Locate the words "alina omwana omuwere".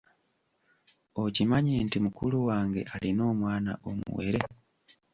2.93-4.41